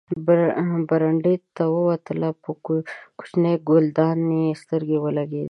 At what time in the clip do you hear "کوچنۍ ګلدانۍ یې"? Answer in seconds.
3.17-4.59